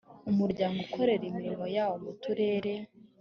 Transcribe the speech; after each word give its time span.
umuryango 0.31 0.77
ukorera 0.85 1.23
imirimo 1.27 1.65
yawo 1.75 1.95
mu 2.03 2.11
turere 2.21 2.73